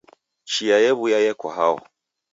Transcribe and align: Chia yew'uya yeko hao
Chia 0.51 0.77
yew'uya 0.85 1.19
yeko 1.25 1.47
hao 1.57 1.77